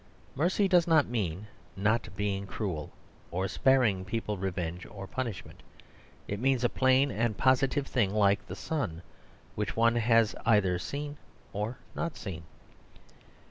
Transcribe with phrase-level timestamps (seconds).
[0.33, 1.45] Mercy does not mean
[1.77, 2.91] not being cruel
[3.29, 5.61] or sparing people revenge or punishment;
[6.27, 9.03] it means a plain and positive thing like the sun,
[9.53, 11.17] which one has either seen
[11.53, 12.41] or not seen.